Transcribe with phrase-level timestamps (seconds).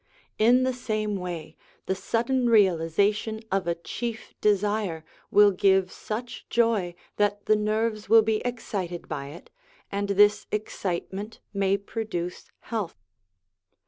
[0.39, 1.55] In the same way
[1.85, 8.23] the sudden realisation of a chief desire will give such joy that the nerves will
[8.23, 9.51] be excited by it,
[9.91, 12.95] and this excitement may produce health.